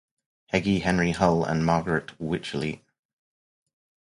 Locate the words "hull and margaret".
1.11-2.19